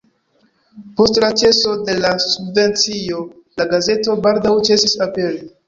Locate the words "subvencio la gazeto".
2.25-4.19